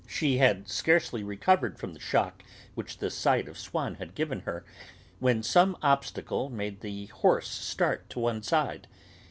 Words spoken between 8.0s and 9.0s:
to one side.